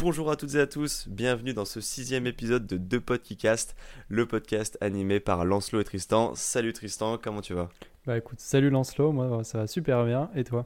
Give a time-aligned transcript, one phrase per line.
[0.00, 3.76] Bonjour à toutes et à tous, bienvenue dans ce sixième épisode de Deux Podcast,
[4.08, 6.34] le podcast animé par Lancelot et Tristan.
[6.34, 7.68] Salut Tristan, comment tu vas?
[8.06, 10.64] Bah écoute, salut Lancelot, moi ça va super bien, et toi?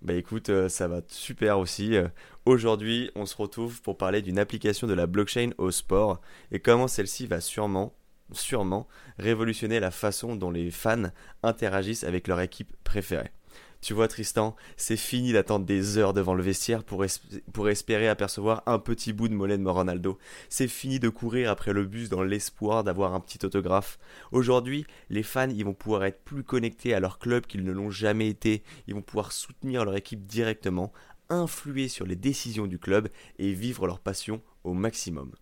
[0.00, 1.96] Bah écoute, euh, ça va super aussi.
[1.96, 2.06] Euh,
[2.46, 6.20] aujourd'hui, on se retrouve pour parler d'une application de la blockchain au sport
[6.52, 7.96] et comment celle-ci va sûrement,
[8.30, 8.86] sûrement
[9.18, 11.10] révolutionner la façon dont les fans
[11.42, 13.32] interagissent avec leur équipe préférée.
[13.80, 18.80] Tu vois, Tristan, c'est fini d'attendre des heures devant le vestiaire pour, espérer apercevoir un
[18.80, 20.18] petit bout de mollet de Ronaldo.
[20.48, 23.98] C'est fini de courir après le bus dans l'espoir d'avoir un petit autographe.
[24.32, 27.90] Aujourd'hui, les fans ils vont pouvoir être plus connectés à leur club qu'ils ne l'ont
[27.90, 28.64] jamais été.
[28.88, 30.92] Ils vont pouvoir soutenir leur équipe directement,
[31.30, 35.32] influer sur les décisions du club et vivre leur passion au maximum.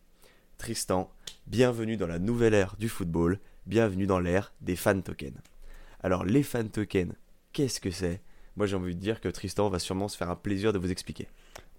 [0.59, 1.11] Tristan,
[1.47, 5.41] bienvenue dans la nouvelle ère du football, bienvenue dans l'ère des fan tokens.
[6.03, 7.15] Alors les fan tokens,
[7.57, 8.21] qu'est-ce que c'est?
[8.57, 10.91] Moi j'ai envie de dire que Tristan va sûrement se faire un plaisir de vous
[10.91, 11.27] expliquer.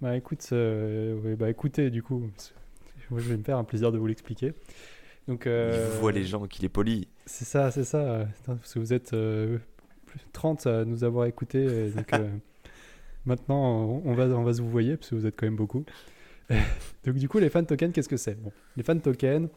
[0.01, 2.27] Bah écoute, euh, bah écoutez du coup,
[3.11, 4.53] moi je vais me faire un plaisir de vous l'expliquer.
[5.27, 7.07] Donc, euh, Il voit les gens qu'il est poli.
[7.25, 8.25] C'est ça, c'est ça.
[8.45, 9.13] Parce que vous êtes
[10.31, 11.89] 30 euh, à nous avoir écoutés.
[11.91, 12.09] Donc,
[13.25, 15.83] maintenant, on va, on va se vous voyer, parce que vous êtes quand même beaucoup.
[16.49, 18.41] donc du coup, les fan tokens, qu'est-ce que c'est?
[18.41, 19.49] Bon, Les fan tokens,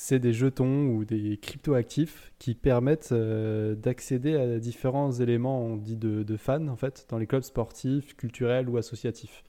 [0.00, 5.96] c'est des jetons ou des crypto-actifs qui permettent euh, d'accéder à différents éléments on dit
[5.96, 9.42] de, fans en fait dans les clubs sportifs, culturels ou associatifs.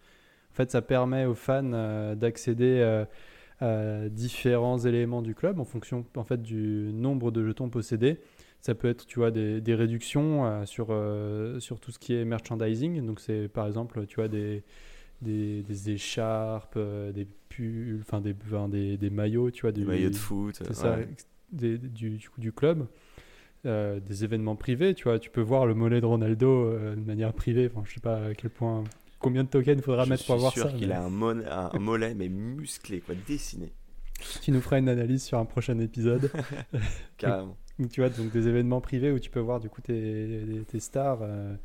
[0.51, 3.05] En fait, ça permet aux fans euh, d'accéder euh,
[3.61, 8.17] à différents éléments du club en fonction en fait du nombre de jetons possédés.
[8.59, 10.87] Ça peut être tu vois des, des réductions sur
[11.59, 13.05] sur tout ce qui est merchandising.
[13.05, 14.63] Donc c'est par exemple tu vois des
[15.21, 17.27] des, des écharpes, des
[18.01, 18.33] enfin des,
[18.69, 20.97] des, des, maillots, tu vois, des maillots de foot, ça,
[21.51, 22.87] du, du, du, club.
[23.65, 27.01] Euh, des événements privés, tu vois, tu peux voir le mollet de Ronaldo euh, de
[27.01, 27.69] manière privée.
[27.69, 28.85] Enfin, je sais pas à quel point,
[29.19, 30.61] combien de tokens il faudra mettre pour avoir ça.
[30.61, 33.73] Je suis sûr qu'il a un, mollet, un, mollet mais musclé, quoi, dessiné.
[34.41, 36.31] Tu nous feras une analyse sur un prochain épisode.
[37.17, 37.57] Carrément.
[37.91, 41.19] tu vois, donc des événements privés où tu peux voir du coup tes, tes stars.
[41.21, 41.55] Euh,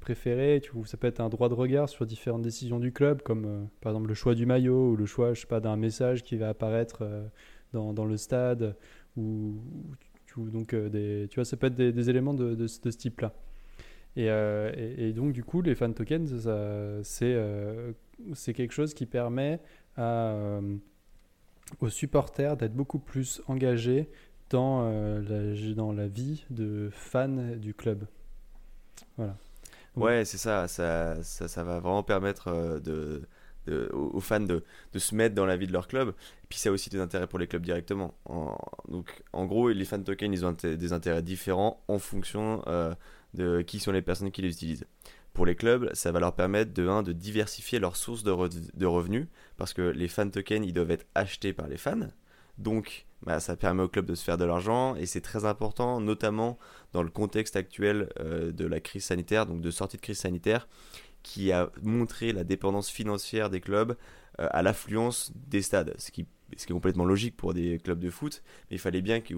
[0.00, 0.60] préféré.
[0.84, 3.92] Ça peut être un droit de regard sur différentes décisions du club, comme euh, par
[3.92, 6.48] exemple le choix du maillot ou le choix, je sais pas, d'un message qui va
[6.48, 7.28] apparaître euh,
[7.72, 8.76] dans, le stade.
[9.16, 9.60] Ou,
[10.36, 13.32] donc, euh, tu vois, ça peut être des, éléments de, ce type-là.
[14.16, 16.48] Et, donc, du coup, les fan tokens,
[17.02, 19.60] c'est quelque chose qui permet
[19.96, 24.08] aux supporters d'être beaucoup plus engagés
[24.50, 24.82] dans,
[25.20, 28.06] la, dans la vie de fans du club.
[29.16, 29.36] Voilà.
[29.96, 31.64] Ouais, c'est ça ça, ça.
[31.64, 35.72] va vraiment permettre euh, de, aux fans de, de, se mettre dans la vie de
[35.72, 36.10] leur club.
[36.10, 38.14] Et puis ça a aussi des intérêts pour les clubs directement.
[38.24, 38.56] En,
[38.88, 42.94] donc en gros, les fan tokens, ils ont des intérêts différents en fonction euh,
[43.34, 44.86] de qui sont les personnes qui les utilisent.
[45.32, 48.34] Pour les clubs, ça va leur permettre de, un, de diversifier leurs sources de,
[48.74, 52.08] de revenus, parce que les fan tokens, ils doivent être achetés par les fans.
[52.60, 56.00] Donc, bah, ça permet au club de se faire de l'argent et c'est très important,
[56.00, 56.58] notamment
[56.92, 60.68] dans le contexte actuel euh, de la crise sanitaire, donc de sortie de crise sanitaire,
[61.22, 63.96] qui a montré la dépendance financière des clubs
[64.40, 68.42] euh, à l'affluence des stades, ce qui, est complètement logique pour des clubs de foot,
[68.70, 69.34] mais il fallait bien que,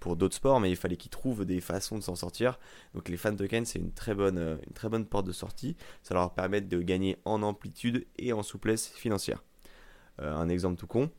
[0.00, 2.58] pour d'autres sports, mais il fallait qu'ils trouvent des façons de s'en sortir.
[2.94, 5.76] Donc les fan tokens, c'est une très bonne, euh, une très bonne porte de sortie.
[6.02, 9.42] Ça leur permet de gagner en amplitude et en souplesse financière.
[10.18, 11.10] un exemple tout con,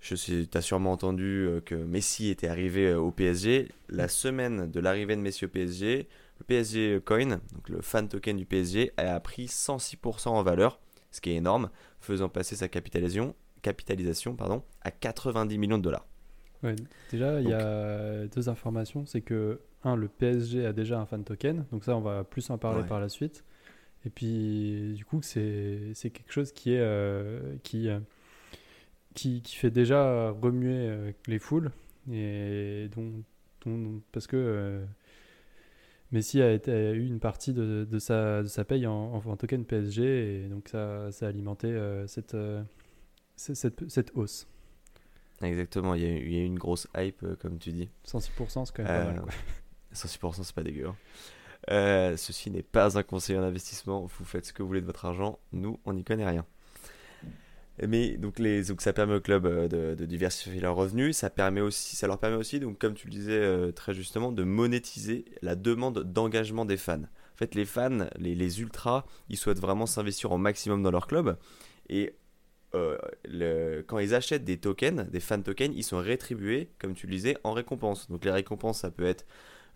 [0.00, 3.68] tu as sûrement entendu euh, que Messi était arrivé euh, au PSG.
[3.88, 6.08] La semaine de l'arrivée de Messi au PSG,
[6.38, 10.80] le PSG Coin, donc le fan token du PSG, a pris 106% en valeur,
[11.10, 11.70] ce qui est énorme,
[12.00, 16.06] faisant passer sa capitalisation, capitalisation pardon, à 90 millions de dollars.
[17.10, 19.06] déjà, il y a deux informations.
[19.06, 22.50] C'est que, un, le PSG a déjà un fan token, donc ça, on va plus
[22.50, 23.44] en parler par la suite.
[24.06, 26.80] Et puis, du coup, c'est quelque chose qui est.
[26.80, 27.88] Euh, qui,
[29.16, 31.72] qui, fait déjà remuer euh, les foules
[32.12, 33.24] et dont,
[34.12, 34.84] parce que euh,
[36.12, 39.64] Messi a, été, eu une partie de, de, sa, de sa paye en, en, token
[39.64, 42.36] PSG et donc ça, ça a alimenté euh, cette,
[43.34, 44.46] cette, cette, hausse.
[45.42, 47.88] Exactement, il y, a, il y, a, une grosse hype comme tu dis.
[48.06, 49.20] 106% c'est quand même pas mal.
[49.22, 49.32] Quoi.
[49.94, 50.88] 106% c'est pas dégueu.
[51.68, 52.14] Hein.
[52.16, 55.06] ceci n'est pas un conseil en investissement, vous faites ce que vous voulez de votre
[55.06, 56.46] argent, nous on n'y connaît rien.
[57.84, 62.36] Mais donc, les, ça permet au club euh, de, diversifier leurs revenus, ça, leur permet
[62.36, 66.78] aussi, donc, comme tu le disais euh, très justement, de monétiser la demande d'engagement des
[66.78, 67.02] fans.
[67.02, 71.36] En fait, les fans, les, ultras, ils souhaitent vraiment s'investir au maximum dans leur club.
[71.90, 72.14] Et
[72.74, 77.12] euh, quand ils achètent des tokens, des fan tokens, ils sont rétribués, comme tu le
[77.12, 78.08] disais, en récompense.
[78.10, 79.26] Donc les récompenses, ça peut être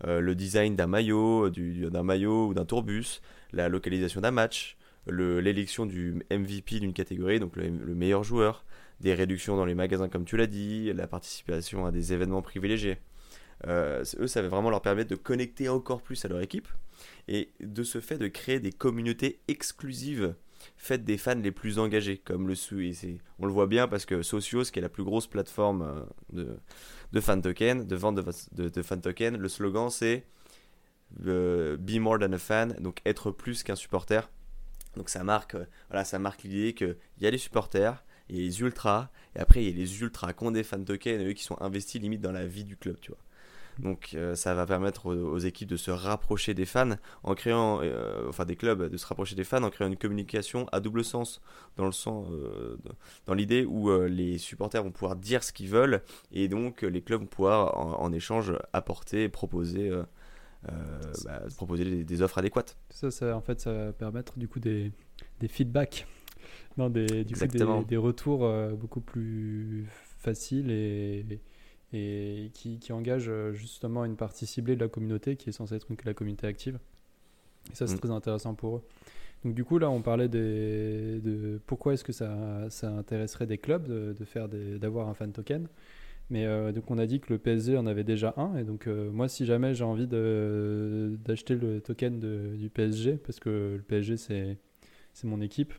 [0.03, 3.21] le design d'un maillot, d'un maillot ou d'un tourbus,
[3.53, 4.75] la localisation d'un match,
[5.07, 8.65] l'élection du MVP d'une catégorie, donc le, meilleur joueur,
[8.99, 12.97] des réductions dans les magasins comme tu l'as dit, la participation à des événements privilégiés.
[13.67, 16.67] eux, ça va vraiment leur permettre de connecter encore plus à leur équipe
[17.27, 20.35] et de ce fait de créer des communautés exclusives
[20.77, 22.55] faites des fans les plus engagés, comme le
[23.39, 26.03] On le voit bien parce que Socios, qui est la plus grosse plateforme euh,
[26.33, 26.57] de,
[27.11, 30.25] de fan token, de vente de, de, fan token, le slogan c'est
[31.25, 34.29] euh, Be more than a fan, donc être plus qu'un supporter.
[34.95, 38.39] Donc ça marque, euh, voilà, ça marque l'idée qu'il y a les supporters, il y
[38.39, 41.23] a les ultras, et après il y a les ultras qui ont des fan tokens,
[41.23, 43.19] eux qui sont investis limite dans la vie du club, tu vois.
[43.79, 48.27] Donc euh, ça va permettre aux, équipes de se rapprocher des fans en créant, euh,
[48.27, 51.41] enfin des clubs de se rapprocher des fans en créant une communication à double sens
[51.77, 52.27] dans le sens,
[53.27, 56.01] dans l'idée où les supporters vont pouvoir dire ce qu'ils veulent
[56.33, 59.89] et donc les clubs vont pouvoir en, échange apporter, proposer.
[60.63, 62.77] Bah, proposer des, offres adéquates.
[62.91, 64.91] Ça, ça, en fait, ça va permettre du coup des,
[65.39, 66.05] des feedbacks,
[66.77, 68.47] non, des, du coup, des, des, retours
[68.77, 69.87] beaucoup plus
[70.19, 71.25] faciles et,
[71.93, 75.75] et qui, qui, engage euh, justement une partie ciblée de la communauté qui est censée
[75.75, 76.79] être une, la communauté active.
[77.71, 77.99] Et ça, c'est mm.
[77.99, 78.83] très intéressant pour eux.
[79.43, 83.57] Donc du coup, là, on parlait des, de pourquoi est-ce que ça, ça, intéresserait des
[83.57, 85.67] clubs de, de faire d'avoir un fan token.
[86.31, 88.57] Mais euh, donc on a dit que le PSG en avait déjà un.
[88.57, 93.39] Et donc euh, moi, si jamais j'ai envie d'acheter le token de, du PSG, parce
[93.39, 94.57] que le PSG, c'est
[95.23, 95.73] mon équipe.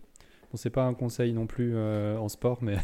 [0.53, 2.77] Bon, c'est pas un conseil non plus en sport, mais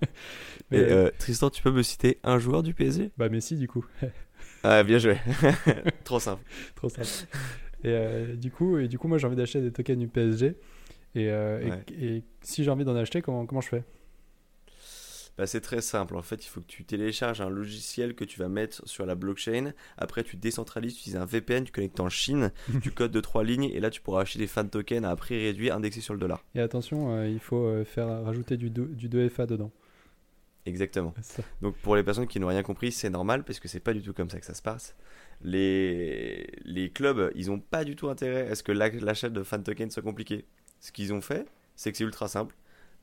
[0.70, 3.84] Mais euh, Tristan, tu peux me citer un joueur du PSG Bah Messi du coup.
[4.62, 5.16] ah bien joué.
[6.04, 6.42] Trop simple.
[6.74, 7.08] Trop simple.
[7.82, 10.56] Et euh, du coup, et du coup, moi j'ai envie d'acheter des tokens du PSG.
[11.16, 13.84] Euh, et, et, si j'ai envie d'en acheter, comment, comment je fais?
[15.38, 16.16] Bah, c'est très simple.
[16.16, 19.14] En fait, il faut que tu télécharges un logiciel que tu vas mettre sur la
[19.14, 19.72] blockchain.
[19.96, 23.44] Après, tu décentralises, tu utilises un VPN, tu connectes en Chine, tu codes de trois
[23.44, 26.20] lignes et là, tu pourras acheter des fan tokens à prix réduit indexé sur le
[26.20, 26.44] dollar.
[26.54, 29.72] Et attention, il faut faire rajouter du, du 2FA dedans.
[30.66, 31.14] Exactement.
[31.62, 34.02] Donc pour les personnes qui n'ont rien compris, c'est normal parce que c'est pas du
[34.02, 34.94] tout comme ça que ça se passe.
[35.42, 39.62] Les, les clubs, ils n'ont pas du tout intérêt à ce que l'achat de fan
[39.62, 40.44] tokens soit compliqué.
[40.80, 41.46] Ce qu'ils ont fait,
[41.76, 42.54] c'est que c'est ultra simple.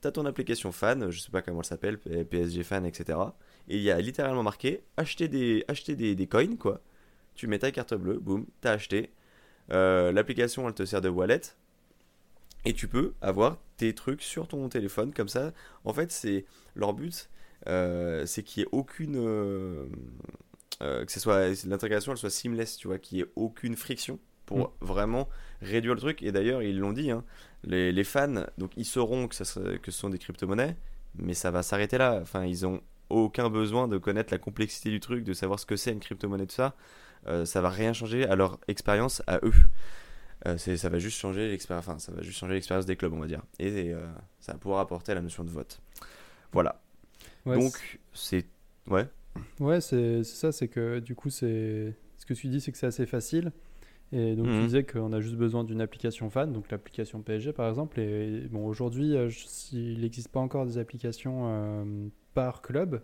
[0.01, 3.17] Tu as ton application fan, je sais pas comment elle s'appelle, PSG fan, etc.
[3.67, 6.81] Et il y a littéralement marqué acheter des, acheter des, des coins, quoi.
[7.35, 9.11] Tu mets ta carte bleue, boum, t'as acheté.
[9.71, 11.41] Euh, l'application, elle te sert de wallet.
[12.65, 15.53] Et tu peux avoir tes trucs sur ton téléphone comme ça.
[15.85, 16.45] En fait, c'est
[16.75, 17.29] leur but,
[17.67, 19.15] euh, c'est qu'il n'y ait aucune.
[19.15, 19.85] Euh,
[20.81, 24.19] euh, que ce soit l'intégration elle soit seamless, tu vois, qu'il n'y ait aucune friction
[24.45, 24.71] pour mm.
[24.81, 25.29] vraiment
[25.61, 26.23] réduire le truc.
[26.23, 27.23] Et d'ailleurs, ils l'ont dit, hein,
[27.63, 29.43] les, les, fans, donc ils sauront que, ça,
[29.81, 30.75] que ce sont des crypto-monnaies,
[31.15, 32.19] mais ça va s'arrêter là.
[32.21, 35.75] Enfin, ils ont aucun besoin de connaître la complexité du truc, de savoir ce que
[35.75, 36.75] c'est une crypto-monnaie, tout ça.
[37.27, 39.53] Euh, ça va rien changer à leur expérience à eux.
[40.45, 43.19] Euh, ça va juste changer l'expérience, enfin, ça va juste changer l'expérience des clubs, on
[43.19, 43.41] va dire.
[43.59, 43.93] Et,
[44.39, 45.81] ça va pouvoir apporter la notion de vote.
[46.51, 46.81] Voilà.
[47.45, 48.45] Donc, c'est.
[48.87, 49.07] Ouais.
[49.59, 51.93] Ouais, c'est ça, c'est que du coup, c'est.
[52.17, 53.51] Ce que tu dis, c'est que c'est assez facile.
[54.13, 54.63] Et donc, tu mhm.
[54.63, 57.99] disais qu'on a juste besoin d'une application fan, donc l'application PSG par exemple.
[57.99, 59.29] Et bon, aujourd'hui, euh,
[59.73, 63.01] il n'existe pas encore des applications euh, par club,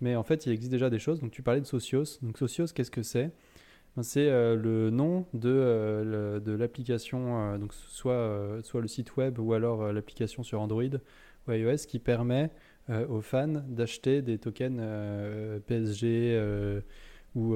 [0.00, 1.20] mais en fait, il existe déjà des choses.
[1.20, 2.18] Donc, tu parlais de Socios.
[2.22, 3.30] Donc, Socios, qu'est-ce que c'est?
[3.96, 9.52] Ben, C'est euh, le nom de, de l'application, donc soit, soit le site web ou
[9.52, 10.82] alors l'application sur Android
[11.46, 12.50] ou iOS qui permet
[13.08, 14.82] aux fans d'acheter des tokens
[15.66, 16.80] PSG
[17.36, 17.54] ou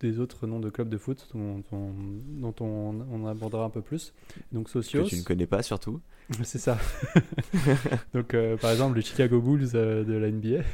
[0.00, 4.12] des autres noms de clubs de foot dont, dont on, on, abordera un peu plus.
[4.52, 5.04] Donc Socios.
[5.04, 6.00] Que tu ne connais pas surtout.
[6.42, 6.78] C'est ça.
[8.14, 10.64] Donc par exemple les Chicago Bulls de la NBA.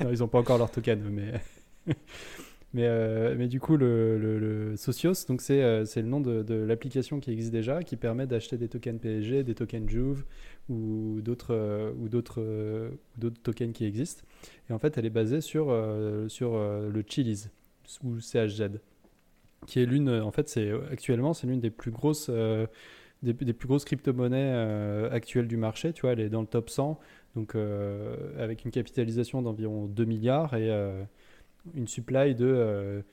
[0.12, 1.40] ils n'ont pas encore leur token, mais
[2.74, 6.54] mais, euh, mais du coup, le, le, Socios, donc c'est euh, le nom de, de
[6.54, 10.24] l'application qui existe déjà, qui permet d'acheter des tokens PSG, des tokens Juve
[10.70, 14.22] ou d'autres euh, ou d'autres d'autres tokens qui existent.
[14.70, 15.66] Et en fait, elle est basée sur
[16.28, 17.50] sur le Chiliz
[18.02, 18.80] ou CHZ,
[19.66, 22.30] qui est l'une, en fait, c'est actuellement c'est l'une des plus grosses
[23.22, 25.92] des, des, plus grosses crypto-monnaies actuelles du marché.
[25.92, 26.98] Tu vois, elle est dans le top 100,
[27.36, 27.54] donc
[28.38, 30.70] avec une capitalisation d'environ 2 milliards et
[31.74, 33.04] une supply de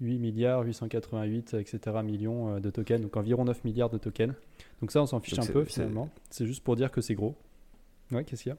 [0.00, 1.96] 8 euh, milliards, 888, etc.
[2.04, 4.34] millions euh, de tokens, donc environ 9 milliards de tokens.
[4.80, 6.10] Donc ça, on s'en fiche un peu finalement.
[6.30, 7.34] C'est juste pour dire que c'est gros.
[8.10, 8.58] Ouais, qu'est-ce qu'il y a?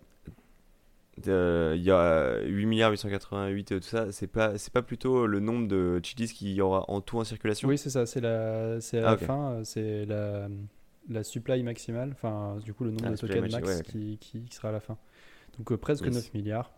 [1.28, 5.40] Il y a 8 milliards 888 et tout ça, c'est pas c'est pas plutôt le
[5.40, 7.68] nombre de chilis qu'il y aura en tout en circulation?
[7.68, 10.48] Oui, c'est ça, c'est la c'est à ah, la fin, euh, c'est la
[11.10, 14.70] la supply maximale, enfin du coup le nombre ah, de tokens max qui, qui, sera
[14.70, 14.98] à la fin.
[15.58, 16.72] Donc presque 9 milliards.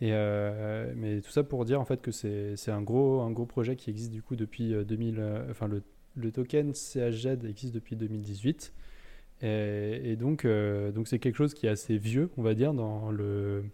[0.00, 3.46] Et euh, mais tout ça pour dire en fait que c'est un gros, un gros
[3.46, 5.18] projet qui existe du coup depuis 2000.
[5.18, 5.82] Euh, euh, enfin, le,
[6.16, 8.74] le, token CHZ existe depuis 2018.
[9.42, 12.74] Et, et donc, euh, donc c'est quelque chose qui est assez vieux, on va dire,
[12.74, 13.64] dans le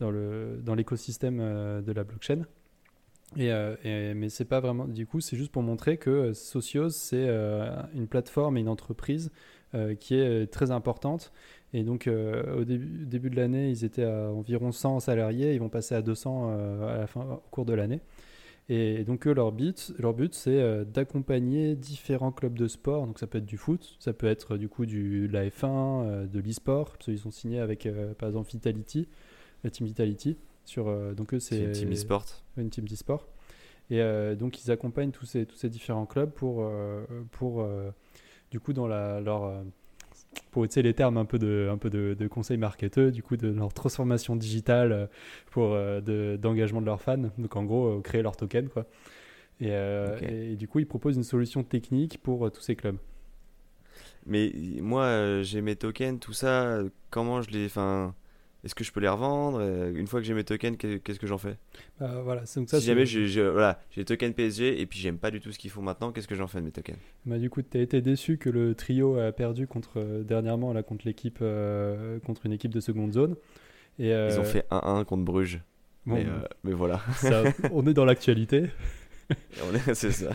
[0.00, 2.42] dans le dans l'écosystème euh, de la blockchain.
[3.36, 4.86] Et, euh, mais c'est pas vraiment.
[4.86, 8.68] Du coup, c'est juste pour montrer que euh, Socios c'est euh, une plateforme et une
[8.68, 9.30] entreprise
[9.74, 11.32] euh, qui est très importante.
[11.72, 15.54] Et donc, euh, au début, début de l'année, ils étaient à environ 100 salariés.
[15.54, 18.00] Ils vont passer à 200 euh, à la fin, au cours de l'année.
[18.68, 23.06] Et donc, eux, leur but, leur but c'est euh, d'accompagner différents clubs de sport.
[23.06, 25.66] Donc, ça peut être du foot, ça peut être du coup du, de la F1,
[26.04, 26.92] euh, de l'e-sport.
[26.92, 29.08] Parce qu'ils sont signés avec, euh, par exemple, Vitality,
[29.64, 30.36] la team Vitality.
[30.64, 32.24] Sur, donc, eux, C'est c'est une team e-sport.
[32.56, 33.26] une team d'e-sport.
[33.90, 37.90] Et euh, donc, ils accompagnent tous ces, tous ces différents clubs pour, euh, pour euh,
[38.50, 39.62] du coup, dans la, leur.
[40.50, 43.36] Pour utiliser les termes un peu de, un peu de, de conseils marketeux, du coup,
[43.36, 45.06] de leur transformation digitale euh,
[45.50, 47.30] pour euh, de- d'engagement de leurs fans.
[47.38, 48.86] Donc, en gros, euh, créer leur token, quoi.
[49.60, 50.18] Et, euh,
[50.52, 52.96] et, du coup, ils proposent une solution technique pour tous ces clubs.
[54.26, 56.80] Mais moi, j'ai mes tokens, tout ça.
[57.10, 57.66] Comment je les.
[57.66, 58.14] Enfin,
[58.64, 59.58] est-ce que je peux les revendre?
[59.60, 61.56] Euh, Une fois que j'ai mes tokens, qu'est- qu'est-ce que j'en fais?
[61.98, 65.18] Bah, voilà, c'est- donc ça, Si jamais j'ai voilà, les tokens PSG et puis j'aime
[65.18, 66.98] pas du tout ce qu'ils font maintenant, qu'est-ce que j'en fais de mes tokens?
[67.26, 70.72] Bah, du coup, tu as été déçu que le trio a perdu contre, euh, dernièrement
[70.72, 73.36] là, contre, l'équipe, euh, contre une équipe de seconde zone.
[73.98, 75.60] Et, Ils ont fait 1-1 contre Bruges.
[76.06, 76.26] bon, mais,
[76.64, 77.42] mais voilà, ça,
[77.72, 78.70] on est dans l'actualité.
[79.94, 80.30] C'est ça.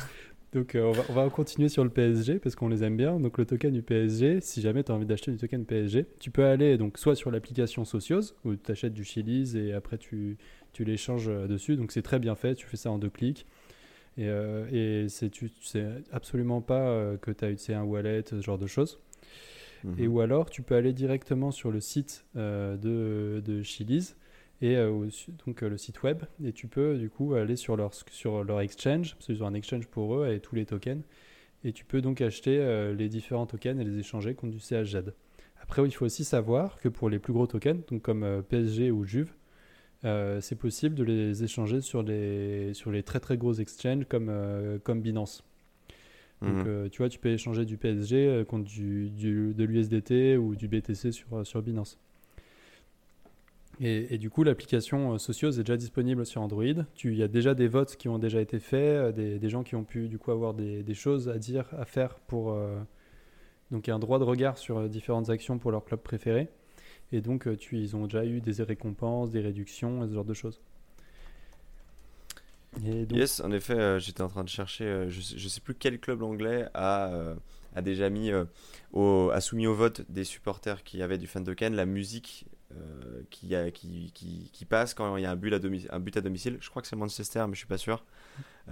[0.58, 3.20] Donc euh, on, va, on va continuer sur le PSG parce qu'on les aime bien.
[3.20, 6.32] Donc le token du PSG, si jamais tu as envie d'acheter du token PSG, tu
[6.32, 10.38] peux aller donc soit sur l'application Socios où tu achètes du Chili's et après tu,
[10.74, 11.76] tu l'échanges euh, dessus.
[11.76, 13.46] Donc c'est très bien fait, tu fais ça en deux clics.
[14.18, 18.24] Et, euh, et c'est tu tu sais absolument pas que tu as utilisé un wallet,
[18.28, 19.00] ce genre de choses.
[20.00, 20.14] Et Mhm.
[20.14, 24.18] ou alors, tu peux aller directement sur le site euh, de, de Chili's,
[24.62, 25.08] et, euh,
[25.46, 28.62] donc euh, le site web, et tu peux du coup aller sur leur, sur leur
[28.62, 31.04] exchange, parce qu'ils ont un exchange pour eux et tous les tokens,
[31.64, 35.14] et tu peux donc acheter euh, les différents tokens et les échanger contre du CHZ.
[35.62, 39.06] Après, il faut aussi savoir que pour les plus gros tokens, donc comme PSG ou
[39.06, 39.34] Juve,
[40.06, 44.30] euh, c'est possible de les échanger sur les, sur les très très gros exchanges comme,
[44.30, 45.44] euh, comme Binance.
[46.46, 46.68] Donc, Mhm.
[46.68, 50.68] euh, tu vois, tu peux échanger du PSG contre du, du- de l'USDT ou du
[50.68, 52.00] BTC sur, sur Binance.
[53.80, 56.64] Et, du coup, l'application euh, Socios est déjà disponible sur Android.
[57.04, 59.76] Il y a déjà des votes qui ont déjà été faits, euh, des, gens qui
[59.76, 62.52] ont pu du coup avoir des, choses à dire, à faire pour.
[62.52, 62.80] euh,
[63.70, 66.48] donc, il y a un droit de regard sur différentes actions pour leur club préféré.
[67.12, 70.60] Et donc, ils ont déjà eu des récompenses, des réductions, ce genre de choses.
[72.86, 76.24] Et Yes, en effet, j'étais en train de chercher, je, je sais plus quel club
[76.24, 77.36] anglais a,
[77.82, 82.46] déjà mis, a soumis au vote des supporters qui avaient du fan token la musique
[82.76, 85.90] euh, qui, a- qui, qui, qui passe quand il y a un but, à domicile,
[85.92, 86.58] un but à domicile.
[86.62, 88.04] Je crois que c'est Manchester, mais je suis pas sûr.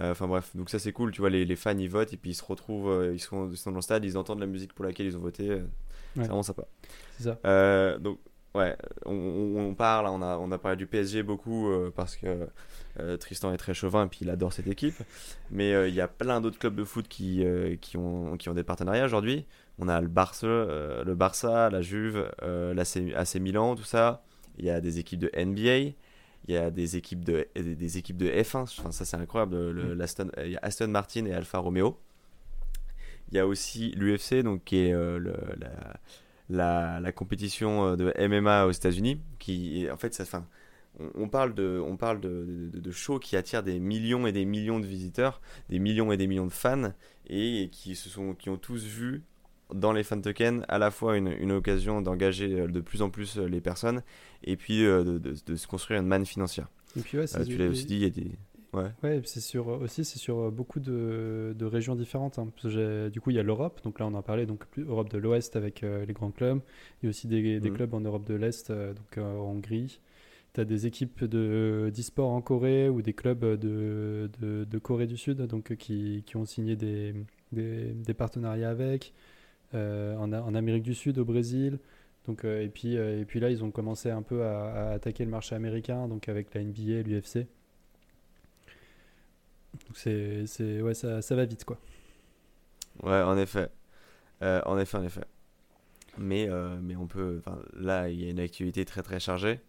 [0.00, 2.16] Euh, Enfin bref, donc ça c'est cool, tu vois, les, les fans ils votent et
[2.18, 4.46] puis ils se retrouvent, euh, ils, sont, ils sont dans le stade, ils entendent la
[4.46, 5.50] musique pour laquelle ils ont voté.
[5.50, 5.64] Ouais.
[6.16, 6.64] C'est vraiment sympa.
[7.18, 7.98] c'est ça.
[7.98, 8.18] Donc,
[8.54, 8.76] ouais,
[9.06, 12.48] on, on- on parle, on a, on a parlé du PSG beaucoup parce que
[13.18, 14.94] Tristan est très chauvin et puis il adore cette équipe.
[15.50, 17.44] Mais il y a plein d'autres clubs de foot qui,
[17.80, 19.46] qui, ont, qui ont des partenariats aujourd'hui.
[19.78, 24.22] On a le Barça, euh, le Barça la Juve, euh, l'AC AC Milan, tout ça.
[24.58, 25.94] Il y a des équipes de NBA.
[26.48, 28.62] Il y a des équipes de, des, équipes de F1.
[28.62, 29.70] Enfin, ça, c'est incroyable.
[29.70, 31.98] Le, l'Aston- il y a Aston Martin et Alfa Romeo.
[33.30, 36.00] Il y a aussi l'UFC, donc qui est euh, le- la,
[36.48, 40.46] la, la compétition euh, de MMA aux États-Unis, qui en fait, ça, enfin,
[41.00, 44.32] on, on parle de, on parle de, de, de shows qui attirent des millions et
[44.32, 46.92] des millions de visiteurs, des millions et des millions de fans,
[47.28, 49.24] et qui se sont, qui ont tous vu
[49.74, 53.10] dans les fan tokens à la fois une, une occasion d'engager euh, de plus en
[53.10, 54.02] plus euh, les personnes,
[54.44, 56.68] et puis euh, de, de- de se construire une manne financière.
[56.96, 58.30] Et puis, ouais, c'est- Euh, tu l'as aussi dit, il y a des,
[58.72, 58.90] ouais.
[59.02, 62.38] Ouais, c'est sur aussi c'est sur beaucoup de, de régions différentes.
[62.38, 62.48] hein.
[62.54, 65.10] Parce que du coup, il y a l'Europe, donc là on en parlait, donc Europe
[65.10, 66.60] de l'Ouest avec euh, les grands clubs.
[67.02, 67.76] Il y a aussi des, des Mhm.
[67.76, 70.00] clubs en Europe de l'Est, donc en Hongrie.
[70.54, 75.42] Tu as des équipes de d'e-sport en Corée ou des clubs de, Corée du Sud,
[75.42, 77.14] donc qui, qui ont signé des,
[77.52, 79.12] des, des partenariats avec.
[79.74, 81.78] Euh, en, Amérique du Sud, au Brésil.
[82.26, 84.90] Donc, euh, et, puis, euh, et puis là, ils ont commencé un peu à, à
[84.92, 87.46] attaquer le marché américain, donc avec la NBA et l'UFC.
[89.86, 91.78] Donc c'est, c'est, ouais, ça, ça va vite, quoi.
[93.02, 93.68] Ouais, en effet.
[94.42, 95.24] Euh, en effet, en effet.
[96.18, 97.42] Mais, euh, mais on peut.
[97.74, 99.60] Là, il y a une activité très très chargée.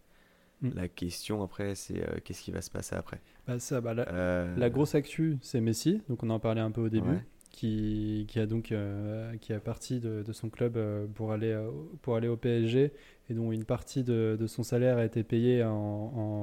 [0.62, 0.70] Mm.
[0.76, 3.20] La question après, c'est euh, qu'est-ce qui va se passer après?
[3.46, 6.82] Bah, ça, bah, la, la grosse actu, c'est Messi, donc on en parlait un peu
[6.82, 7.24] au début, Ouais.
[7.58, 11.52] Qui, qui a donc euh, qui a parti de, de son club euh, pour aller
[11.52, 11.72] euh,
[12.04, 12.92] pour aller au PSG
[13.30, 15.72] et dont une partie de, de son salaire a été payée en,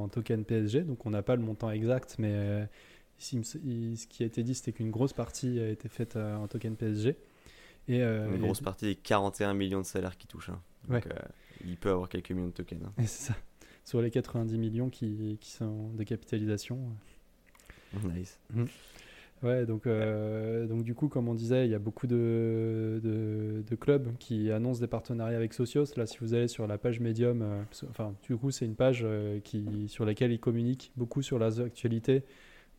[0.03, 0.83] en token PSG.
[0.83, 2.67] Donc on n'a pas le montant exact, mais
[3.21, 6.49] ici, il ce qui a été dit, c'était qu'une grosse partie a été faite en
[6.49, 7.17] token PSG.
[7.87, 10.49] Et, Une et- grosse partie des 41 millions de salaires qu'il touche.
[10.49, 10.61] hein.
[10.89, 11.13] Donc, Ouais.
[11.65, 12.83] il peut avoir quelques millions de tokens.
[12.85, 12.93] hein.
[13.07, 13.35] c'est ça.
[13.85, 16.79] Sur les 90 millions qui, qui sont de capitalisation.
[18.03, 18.39] Nice.
[19.45, 23.77] Ouais, donc, euh, donc du coup, comme on disait, il y a beaucoup de, de,
[23.77, 25.85] clubs qui annoncent des partenariats avec Socios.
[25.97, 29.03] Là, si vous allez sur la page Medium, euh, enfin, du coup, c'est une page
[29.05, 32.23] euh, qui, sur laquelle ils communiquent beaucoup sur la actualité.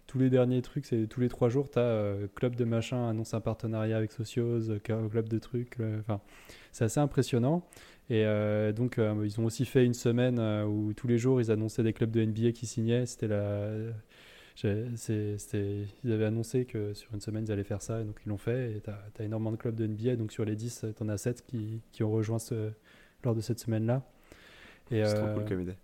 [0.08, 3.36] Tous les derniers trucs, c'est tous les trois jours, tu as club de machin annonce
[3.36, 5.78] un partenariat avec Socios, club de trucs.
[6.00, 6.20] Enfin,
[6.72, 7.68] c'est assez impressionnant.
[8.10, 8.24] Et
[8.76, 12.12] donc, ils ont aussi fait une semaine où tous les jours, ils annonçaient des clubs
[12.12, 13.06] de NBA qui signaient.
[13.06, 13.72] C'était la.
[14.64, 18.38] Ils avaient annoncé que sur une semaine, ils allaient faire ça, et donc ils l'ont
[18.38, 18.78] fait.
[18.78, 20.16] Et tu as, énormément de clubs de NBA.
[20.16, 22.72] Donc, sur les 10, tu en as 7 qui, qui ont rejoint ce,
[23.24, 24.04] lors de cette semaine-là.
[24.90, 25.76] C'est trop euh, cool comme idée.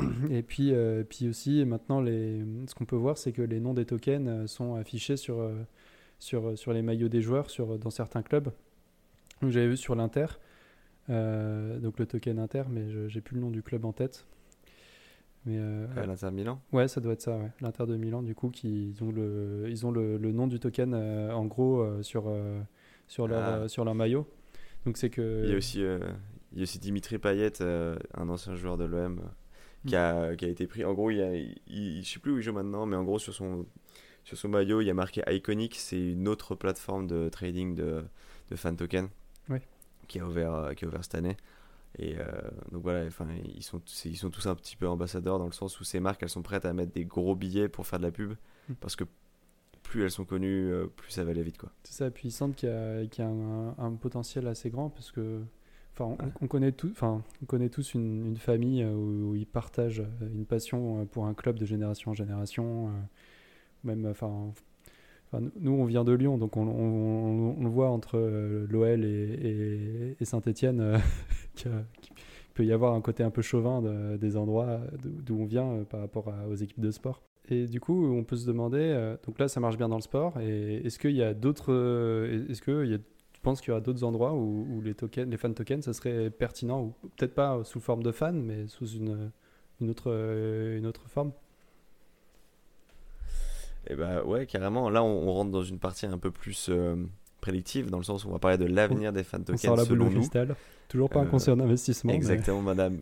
[0.30, 3.74] et puis, euh, puis aussi, maintenant, les, ce qu'on peut voir, c'est que les noms
[3.74, 5.54] des tokens euh, sont affichés sur, euh,
[6.18, 8.50] sur, sur les maillots des joueurs sur, dans certains clubs.
[9.42, 10.26] J'avais vu sur l'Inter,
[11.10, 14.26] euh, donc le token Inter, mais je j'ai plus le nom du club en tête.
[15.48, 17.50] Mais euh, À l'Inter Milan ouais, ça doit être ça, ouais.
[17.62, 20.60] l'Inter de Milan, du coup, qui, ils ont le, ils ont le, le nom du
[20.60, 22.60] token euh, en gros euh, sur, euh,
[23.06, 23.56] sur, leur, Ah.
[23.60, 24.28] euh, sur leur maillot.
[24.84, 25.42] Donc, c'est que.
[25.44, 26.00] Il y a aussi, euh,
[26.52, 29.22] il y a aussi Dimitri Payet, euh, un ancien joueur de l'OM, euh,
[29.86, 30.84] qui, a, qui a été pris.
[30.84, 32.96] En gros, il y a, il, il- je sais plus où il joue maintenant, mais
[32.96, 33.64] en gros, sur son,
[34.24, 35.76] sur son maillot, il y a marqué Iconic.
[35.76, 38.04] C'est une autre plateforme de trading de,
[38.50, 39.08] de fan token
[39.48, 39.62] Ouais.
[40.08, 41.36] qui, a ouvert, euh, qui a ouvert cette année.
[41.98, 42.24] Et euh,
[42.72, 43.26] donc voilà, enfin,
[43.56, 46.22] ils sont, ils sont tous un petit peu ambassadeurs dans le sens où ces marques,
[46.22, 48.34] elles sont prêtes à mettre des gros billets pour faire de la pub.
[48.68, 48.74] Mm.
[48.80, 49.04] Parce que
[49.82, 51.58] plus elles sont connues, euh, plus ça va aller vite.
[51.82, 54.90] C'est ça, puis il semble qu'il y a, y a un, un potentiel assez grand
[54.90, 55.40] parce que
[55.94, 56.32] enfin, on, Ouais.
[56.42, 60.04] on connaît tout, enfin, on connaît tous une, une famille euh, où, où ils partagent
[60.20, 62.90] une passion pour un club de génération en génération.
[63.84, 64.52] Même, enfin,
[65.32, 68.18] enfin, nous- on vient de Lyon, donc on, on- on- on le voit entre
[68.68, 71.00] l'OL et, et, Saint-Etienne
[71.62, 72.14] qu'il
[72.54, 75.68] peut y avoir un côté un peu chauvin de- des endroits d'où d'où on vient
[75.72, 77.22] euh, par rapport aux équipes de sport.
[77.50, 80.02] Et du coup, on peut se demander, euh, donc là, ça marche bien dans le
[80.02, 80.38] sport.
[80.40, 82.84] Et est-ce qu'il y a d'autres, euh, est-ce que
[83.32, 86.30] tu penses qu'il y aura d'autres endroits où, les tokens, les fan tokens, ça serait
[86.30, 89.30] pertinent ou peut-être pas sous forme de fan, mais sous une,
[89.80, 91.32] autre, euh, forme?
[93.86, 94.90] Et bah ouais, carrément.
[94.90, 96.96] Là, on, rentre dans une partie un peu plus euh,
[97.48, 99.76] prédictive, dans le sens où on va parler de l'avenir des fan On tokens sort
[99.76, 100.56] la boule selon de cristal.
[100.88, 102.10] Toujours pas un Euh, conseiller d'investissement.
[102.12, 102.98] mais- Exactement, madame.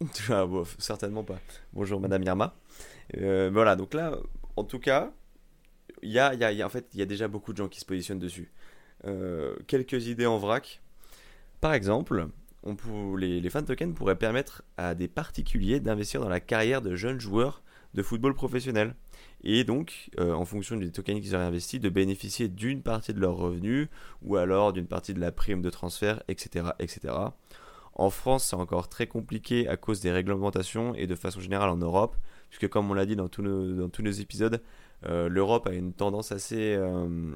[0.30, 1.38] Ah, bon, certainement pas.
[1.72, 2.54] Bonjour, madame Irma.
[3.16, 4.16] Euh, voilà, donc là,
[4.56, 5.12] en tout cas,
[6.02, 7.58] il y a, y a- y a- en fait, il y a déjà beaucoup de
[7.58, 8.50] gens qui se positionnent dessus.
[9.06, 10.82] Euh, quelques idées en vrac.
[11.60, 12.26] Par exemple,
[12.64, 16.82] on pour, les, les fan tokens pourraient permettre à des particuliers d'investir dans la carrière
[16.82, 17.62] de jeunes joueurs
[17.94, 18.94] de football professionnel.
[19.44, 23.20] Et donc, euh, en fonction du token qu'ils auraient investi, de bénéficier d'une partie de
[23.20, 23.88] leurs revenus
[24.22, 26.66] ou alors d'une partie de la prime de transfert, etc.
[26.78, 27.14] etc.
[27.94, 31.76] En France, c'est encore très compliqué à cause des réglementations et de façon générale en
[31.76, 32.16] Europe,
[32.48, 34.62] puisque comme on l'a dit dans tous nos, épisodes,
[35.06, 37.34] euh, l'Europe a une tendance assez, euh,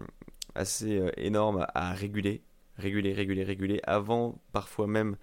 [0.54, 2.42] assez énorme à réguler,
[2.78, 5.16] réguler, réguler, réguler, avant parfois même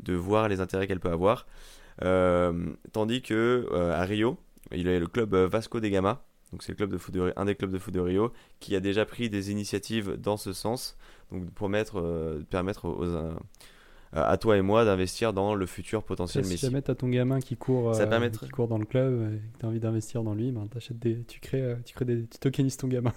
[0.00, 1.46] de voir les intérêts qu'elle peut avoir.
[2.92, 4.38] Tandis que à Rio,
[4.72, 7.14] il y a le club euh, Vasco da Gama, donc c'est le club de foot
[7.14, 10.36] de- un des clubs de foot de Rio, qui a déjà pris des initiatives dans
[10.36, 10.96] ce sens,
[11.32, 13.32] donc pour mettre, euh, permettre aux, aux-
[14.12, 16.66] à toi et moi d'investir dans le futur potentiel si Messi.
[16.66, 19.58] jamais t'as ton gamin qui court, Ça euh, qui court dans le club et que
[19.58, 22.76] t'as envie d'investir dans lui, ben des, tu crées, euh, tu crées des, tu tokenises
[22.76, 23.12] ton gamin.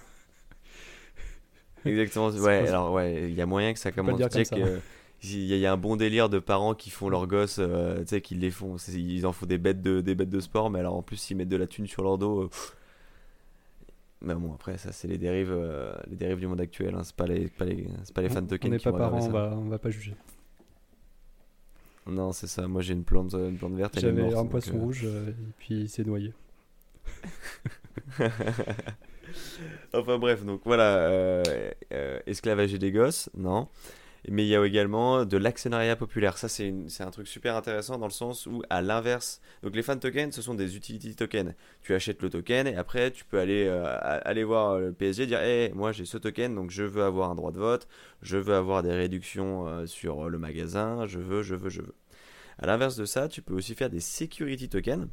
[1.86, 2.28] Exactement.
[2.40, 4.16] Ouais, alors ouais, il y a moyen que ça commence.
[4.18, 4.56] dire Tu comme ça.
[4.56, 4.80] que
[5.22, 7.58] il y, a- il y a un bon délire de parents qui font leurs gosses,
[7.60, 10.40] euh, tu sais, qui les font, ils en font des bêtes de des bêtes de
[10.40, 12.42] sport, mais alors en plus ils mettent de la thune sur leur dos.
[12.44, 12.50] euh,
[14.22, 16.94] mais bon, après ça c'est les dérives, euh, les dérives du monde actuel.
[16.94, 19.18] hein, c'est pas les, pas les, pas les On- fan on tokens n'est pas parents,
[19.18, 20.14] on va, on va pas juger.
[22.06, 22.66] Non, c'est ça.
[22.66, 23.98] Moi j'ai une plante, une plante verte.
[23.98, 26.32] J'avais un donc, poisson rouge et puis il s'est noyé.
[29.94, 31.42] enfin bref, donc voilà, euh,
[31.92, 33.68] euh, esclavager des gosses, non.
[34.28, 36.36] Mais il y a également de l'actionnariat populaire.
[36.36, 39.98] Ça, c'est un truc super intéressant dans le sens où, à l'inverse, donc les fan
[39.98, 41.54] tokens, ce sont des utility tokens.
[41.82, 45.26] Tu achètes le token et après, tu peux aller, euh, aller voir le PSG et
[45.26, 47.88] dire Hé, moi j'ai ce token, donc je veux avoir un droit de vote,
[48.22, 51.94] je veux avoir des réductions euh, sur le magasin, je veux, je veux, je veux.
[52.58, 55.08] À l'inverse de ça, tu peux aussi faire des security tokens,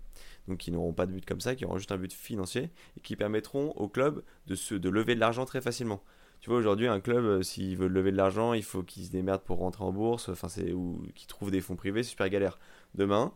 [0.49, 2.99] donc qui n'auront pas de but comme ça, qui auront juste un but financier et
[2.99, 6.03] qui permettront au club de, se, de lever de l'argent très facilement.
[6.41, 9.11] Tu vois, aujourd'hui, un club, euh, s'il veut lever de l'argent, il faut qu'il se
[9.11, 12.59] démerde pour rentrer en bourse, enfin, c'est, ou qu'il trouve des fonds privés, super galère.
[12.95, 13.33] Demain,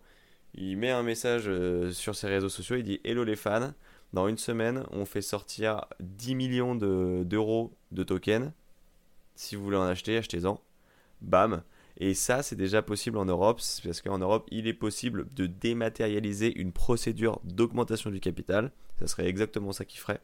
[0.53, 3.73] il met un message euh, sur ses réseaux sociaux, il dit Hello les fans,
[4.13, 8.51] dans une semaine, on fait sortir 10 millions de- d'euros de tokens
[9.35, 10.61] Si vous voulez en acheter, achetez-en.
[11.21, 11.63] Bam.
[11.97, 16.57] Et ça, c'est déjà possible en Europe, parce qu'en Europe, il est possible de dématérialiser
[16.59, 18.71] une procédure d'augmentation du capital.
[18.99, 20.21] Ça serait exactement ça qu'ils feraient.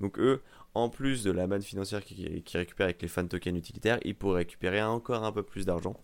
[0.00, 0.42] Donc eux,
[0.74, 4.14] en plus de la manne financière qu'ils qui récupèrent avec les fan tokens utilitaires, ils
[4.14, 5.96] pourraient récupérer encore un peu plus d'argent.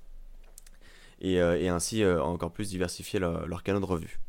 [1.20, 4.20] Et, euh, ainsi euh, encore plus diversifier leur, leur canal de revue.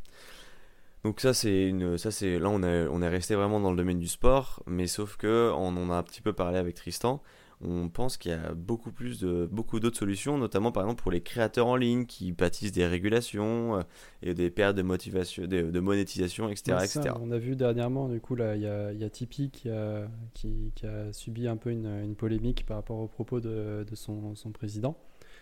[1.04, 3.78] Donc ça c'est une ça c'est là on est on est resté vraiment dans le
[3.78, 7.24] domaine du sport mais sauf que on en a un petit peu parlé avec Tristan
[7.62, 11.12] on pense qu'il y a beaucoup plus de beaucoup d'autres solutions, notamment par exemple pour
[11.12, 13.82] les créateurs en ligne qui pâtissent des régulations euh,
[14.24, 16.78] et des pertes de motivation, de, monétisation, etc.,
[17.20, 20.08] On a vu dernièrement, du coup, là, il y a, y a Tipeee qui a,
[20.34, 24.36] qui, a, subi un peu une, une, polémique par rapport aux propos de, de son,
[24.36, 24.98] son, président.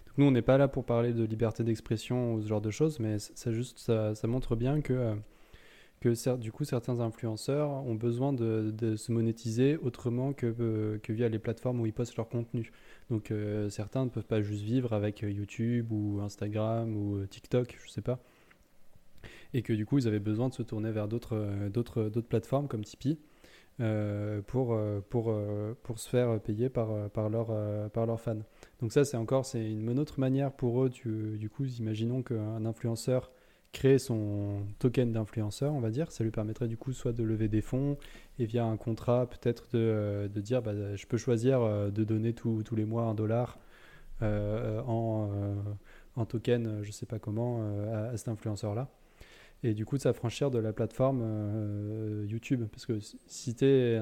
[0.08, 2.72] Donc nous, on n'est pas là pour parler de liberté d'expression ou ce genre de
[2.72, 5.16] choses, mais ça juste ça, ça montre bien que euh,
[6.00, 11.28] que du coup certains influenceurs ont besoin de, se monétiser autrement que, euh, que, via
[11.30, 12.72] les plateformes où ils postent leur contenu.
[13.10, 17.78] Donc euh, certains ne peuvent pas juste vivre avec euh, YouTube ou Instagram ou TikTok,
[17.84, 18.20] je sais pas.
[19.54, 23.18] Et que du coup ils avaient besoin de se tourner vers d'autres, plateformes comme Tipeee
[24.48, 24.78] pour,
[25.96, 28.44] se faire payer par, par, leur, par leurs fans.
[28.82, 30.90] Donc ça c'est encore une autre manière pour eux.
[30.90, 33.32] Du coup imaginons qu'un influenceur
[33.72, 36.12] créer son token d'influenceur, on va dire.
[36.12, 37.98] Ça lui permettrait du coup soit de lever des fonds
[38.40, 42.04] et via un contrat peut-être de, euh, de, dire bah, je peux choisir euh, de
[42.04, 43.60] donner tous les mois un dollar
[44.22, 45.30] euh, en,
[46.16, 47.62] en, token, je sais pas comment,
[47.94, 48.90] à, cet influenceur-là.
[49.64, 52.66] Et du coup, de s'affranchir de la plateforme YouTube.
[52.72, 54.00] Parce que si tu es,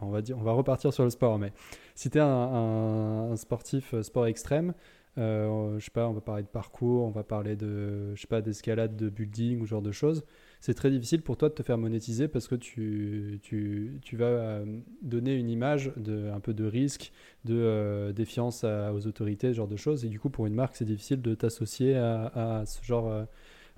[0.00, 1.52] on, va dire, on va repartir sur le sport, mais
[1.94, 4.74] si tu es un, sportif sport extrême,
[5.16, 8.40] je sais pas, on va parler de parcours, on va parler de, je sais pas,
[8.40, 10.24] d'escalade, de building ou ce genre de choses.
[10.60, 14.26] C'est très difficile pour toi de te faire monétiser parce que tu, tu, tu vas
[14.26, 17.12] euh, donner une image de un peu de risque,
[17.44, 20.04] de euh, défiance aux autorités, ce genre de choses.
[20.04, 23.26] Et du coup, pour une marque, c'est difficile de t'associer à, ce genre,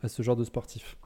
[0.03, 0.96] à ce genre de sportif.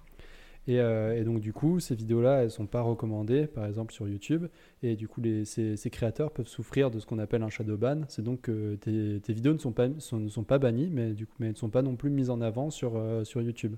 [0.68, 4.46] Euh, et, donc, du coup, ces vidéos-là, elles sont pas recommandées, par exemple, sur YouTube.
[4.82, 8.02] Et du coup, ces, créateurs peuvent souffrir de ce qu'on appelle un shadow ban.
[8.08, 11.82] C'est donc que tes, vidéos ne sont, pas, ne bannies, mais, mais ne sont pas
[11.82, 13.76] non plus mises en avant sur, euh, sur YouTube.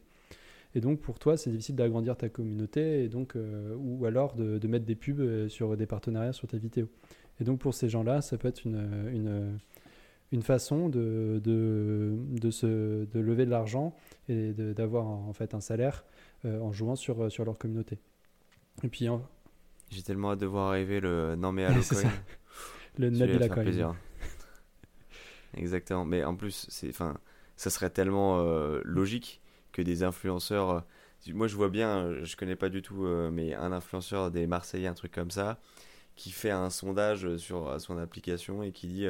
[0.74, 4.66] Et donc, pour toi, c'est difficile d'agrandir ta communauté et donc, euh, ou alors de,
[4.66, 6.88] mettre des pubs sur des partenariats sur tes vidéos.
[7.40, 9.58] Et donc, pour ces gens-là, ça peut être une,
[10.32, 13.94] une façon de, de, de, se, de lever de l'argent
[14.28, 16.04] et d'avoir en fait un salaire
[16.46, 17.98] euh, en jouant sur, euh, sur leur communauté.
[18.82, 19.06] Et puis.
[19.90, 22.10] J'ai tellement hâte de voir arriver le non mais Coin.
[22.98, 23.62] le Nabila Coin.
[23.62, 23.94] plaisir.
[25.54, 26.06] Exactement.
[26.06, 27.18] Mais en plus, c'est, enfin,
[27.56, 30.82] ça serait tellement euh, logique que des influenceurs.
[31.28, 34.94] moi, je vois bien, je connais pas du tout, mais un influenceur des Marseillais, un
[34.94, 35.60] truc comme ça,
[36.16, 39.06] qui fait un sondage sur son application et qui dit,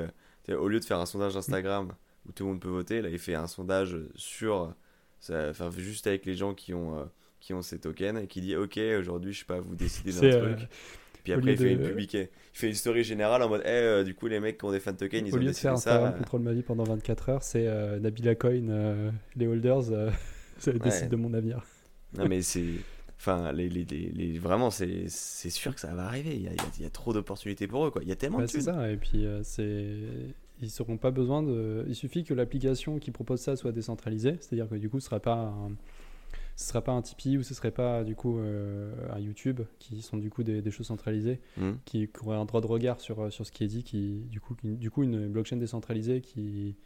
[0.50, 1.92] au lieu de faire un sondage Instagram
[2.28, 4.74] où tout le monde peut voter, là, il fait un sondage sur,
[5.28, 7.08] enfin, juste avec les gens qui ont
[7.40, 10.20] qui ont ces tokens et qui dit ok aujourd'hui je sais pas vous décidez d'un
[10.20, 10.60] truc.
[10.60, 10.66] euh,
[11.24, 14.14] puis après il fait une publiqué il fait une story générale en mode eh du
[14.14, 16.12] coup les mecs qui ont des fan tokens ils au lieu de faire ça un
[16.12, 19.82] contrôle ma vie pendant 24 heures c'est euh, Nabila Coin les holders
[20.58, 21.64] ça décide de mon avenir.
[22.16, 22.62] Non mais c'est
[23.22, 26.34] Enfin, les, les, les, vraiment, c'est sûr que ça va arriver.
[26.34, 27.90] Il y a, il y a trop d'opportunités pour eux.
[27.92, 28.02] Quoi.
[28.02, 28.90] Il y a tellement de C'est ça.
[28.90, 29.96] Et puis, c'est
[30.60, 31.84] ils seront pas besoin de.
[31.86, 34.36] Il suffit que l'application qui propose ça soit décentralisée.
[34.40, 35.70] C'est-à-dire que du coup, ce sera pas un,
[36.56, 40.02] ce serait pas un Tipeee ou ce serait pas du coup euh, un YouTube qui
[40.02, 41.70] sont du coup des, choses centralisées mmh.
[41.84, 44.40] qui, auraient un droit de regard sur, euh, sur ce qui est dit qui du
[44.40, 46.76] coup du coup une blockchain décentralisée qui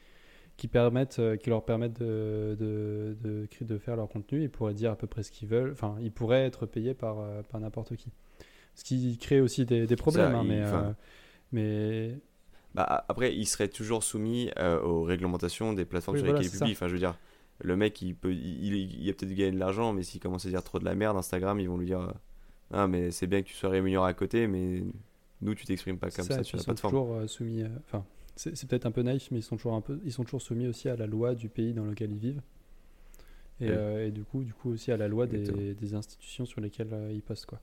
[0.57, 4.43] qui permettent euh, qui leur permettent de, de, de, de, faire leur contenu.
[4.43, 5.73] Ils pourraient dire à peu près ce qu'ils veulent.
[5.73, 7.19] Enfin ils pourraient être payés par,
[7.51, 8.11] par n'importe qui.
[8.75, 10.63] Ce qui crée aussi des, des problèmes hein, mais
[11.53, 12.19] mais
[12.75, 14.51] bah, après ils seraient toujours soumis
[14.85, 16.73] aux réglementations des plateformes sur lesquelles ils publient.
[16.73, 17.17] enfin je veux dire
[17.61, 20.51] le mec il peut il, il, a peut-être gagné de l'argent mais s'il commence à
[20.51, 22.13] dire trop de la merde Instagram ils vont lui dire euh,
[22.73, 24.83] ah mais c'est bien que tu sois rémunéré à côté mais
[25.41, 26.93] nous tu t'exprimes pas comme ça, sur la plateforme.
[26.93, 28.05] toujours euh, soumis enfin
[28.37, 30.69] c'est peut-être un peu naïf mais ils sont toujours un peu ils sont toujours soumis
[30.69, 32.43] aussi à la loi du pays dans lequel ils vivent.
[33.61, 36.61] Et, euh, et du coup du coup aussi à la loi des, des, institutions sur
[36.61, 37.61] lesquelles ils postent quoi.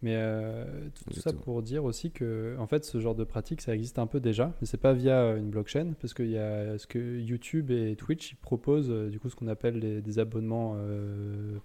[0.00, 3.74] Mais euh, tout, ça pour dire aussi que, en fait, ce genre de pratique, ça
[3.74, 6.86] existe un peu déjà, mais c'est pas via une blockchain, parce qu'il y a ce
[6.86, 11.58] que YouTube et Twitch ils proposent, euh, du coup, ce qu'on appelle des abonnements euh,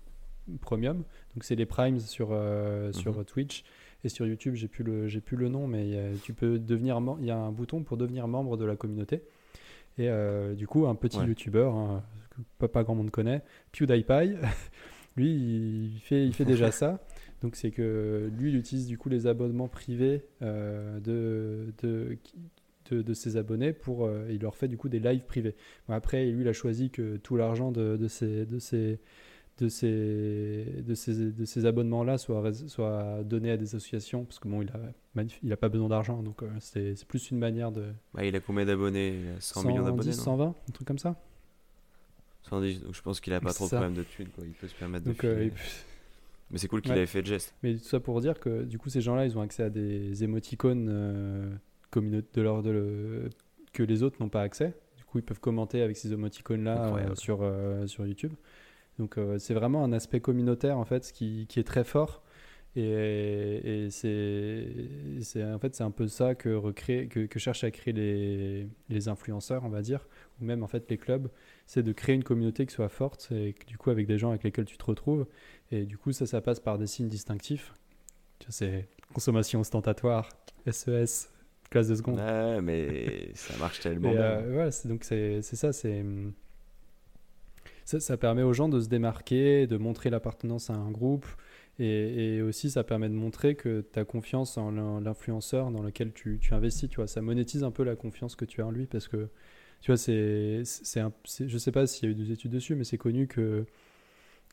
[0.62, 1.04] premium.
[1.36, 2.30] Donc, c'est les primes sur,
[2.92, 3.26] sur mhm.
[3.26, 3.64] Twitch
[4.04, 4.56] et sur YouTube.
[4.56, 7.52] J'ai plus le, j'ai plus le nom, mais tu peux devenir, il y a un
[7.52, 9.22] bouton pour devenir membre de la communauté.
[9.98, 10.10] Et
[10.56, 14.36] du coup, un petit YouTuber hein, que pas, pas grand monde connaît, PewDiePie,
[15.18, 17.00] lui, il fait, il fait déjà ça.
[17.42, 22.18] Donc c'est que lui, il utilise du coup les abonnements privés euh, de, de,
[22.90, 25.56] de, de ses abonnés pour euh, il leur fait du coup des lives privés.
[25.88, 29.00] Bon, après, lui, il a choisi que tout l'argent de, de ses de ses
[29.60, 34.48] de ces, de ces, de ces abonnements-là soit, soit donné à des associations, parce que
[34.48, 37.72] bon, il a, il a pas besoin d'argent, donc euh, c'est c'est plus une manière
[37.72, 37.86] de...
[38.22, 39.16] Il a combien d'abonnés?
[39.40, 40.38] 100 millions d'abonnés 110, non?
[40.38, 41.16] 120, un truc comme ça
[42.50, 44.44] 110, donc je pense qu'il a pas C'est trop de problème de thunes, quoi.
[44.46, 45.50] il peut se permettre donc, de euh,
[46.52, 47.00] Mais c'est cool qu'il Ouais.
[47.02, 47.56] ait fait le geste.
[47.64, 50.24] Mais tout ça pour dire que du coup, ces gens-là, ils ont accès à des
[50.24, 51.50] émoticônes euh,
[51.96, 53.30] de leur, de le-
[53.72, 54.76] que les autres n'ont pas accès.
[54.98, 58.34] Du coup, ils peuvent commenter avec ces émoticônes-là euh, sur, euh, sur YouTube.
[59.00, 62.22] Donc, euh, c'est vraiment un aspect communautaire en fait, qui, qui est très fort.
[62.76, 67.70] Et, et c'est, en fait c'est un peu ça que, recréer, que, que cherchent à
[67.72, 70.08] créer les, les influenceurs, on va dire,
[70.42, 71.30] ou même en fait les clubs,
[71.68, 74.44] c'est de créer une communauté qui soit forte et du coup avec des gens avec
[74.44, 75.28] lesquels tu te retrouves.
[75.72, 77.74] Et du coup ça, ça passe par des signes distinctifs.
[78.50, 80.30] C'est consommation ostentatoire,
[80.70, 81.30] SES,
[81.70, 82.20] classe de seconde.
[82.20, 84.44] Ouais, mais ça marche tellement Et, bien.
[84.44, 86.34] euh, ouais, donc c'est c'est ça, c'est hum,
[87.86, 91.26] ça, permet aux gens de se démarquer, de montrer l'appartenance à un groupe,
[91.80, 96.14] et, aussi ça permet de montrer que tu as confiance en l'in- l'influenceur dans lequel
[96.14, 96.90] tu, investis.
[96.90, 99.30] Tu vois, ça monétise un peu la confiance que tu as en lui parce que
[99.82, 102.98] tu vois, c'est je sais pas s'il y a eu des études dessus, mais c'est
[102.98, 103.66] connu que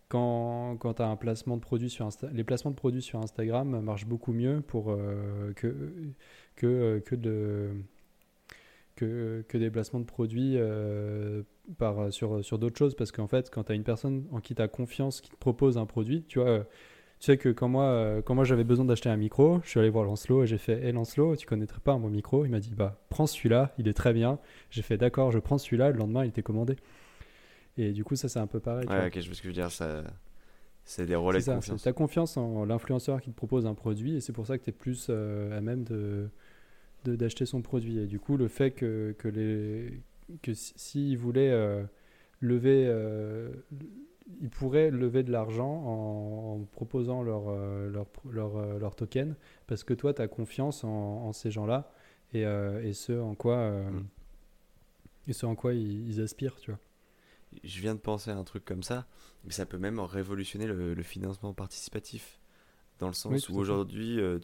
[0.09, 3.81] quand, quand tu as un placement de produit sur les placements de produits sur Instagram
[3.81, 5.93] marchent beaucoup mieux pour euh, que
[6.57, 7.71] que que de
[9.01, 11.43] que, que des placements de produits euh,
[11.79, 12.95] par, sur, sur d'autres choses.
[12.95, 15.37] Parce qu'en fait, quand tu as une personne en qui tu as confiance qui te
[15.37, 16.61] propose un produit, tu vois, euh,
[17.19, 19.81] tu sais que quand moi, euh, quand moi j'avais besoin d'acheter un micro, je suis
[19.81, 22.45] allé voir Lancelot et j'ai fait Hé Lancelot, tu connaîtrais pas mon micro?
[22.45, 24.39] Il m'a dit Bah, prends celui-là, il est très bien.
[24.71, 25.91] J'ai fait D'accord, je prends celui-là.
[25.91, 26.77] Le lendemain, il était commandé.
[27.77, 28.87] Et du coup, ça, c'est un peu pareil.
[28.89, 29.71] Ouais, ok, je vois ce que je veux dire.
[29.71, 30.03] Ça...
[30.85, 31.83] C'est des relais de ça, confiance.
[31.83, 34.65] Tu as confiance en l'influenceur qui te propose un produit et c'est pour ça que
[34.65, 36.29] tu es plus euh, à même de-
[37.05, 37.99] d'acheter son produit.
[37.99, 40.03] Et du coup, le fait que, que les
[40.43, 41.83] que si- s'ils voulaient euh,
[42.41, 43.51] lever, euh,
[44.41, 49.35] ils pourraient lever de l'argent en, en proposant leur, euh, leur, leur, leur token
[49.67, 51.93] parce que toi, tu as confiance en, en ces gens-là
[52.33, 54.05] et, et ce en quoi, Mm.
[55.29, 56.81] et ce en quoi ils, ils aspirent, tu vois.
[57.65, 59.07] Je viens de penser à un truc comme ça,
[59.45, 62.40] mais ça peut même révolutionner le, le financement participatif.
[63.01, 64.39] Dans le sens Oui, où aujourd'hui, euh,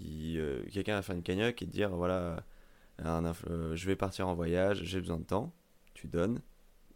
[0.00, 2.44] euh, quelqu'un va faire une cagnotte et dire voilà,
[2.98, 5.52] un inf- euh, je vais partir en voyage, j'ai besoin de temps,
[5.94, 6.40] tu donnes,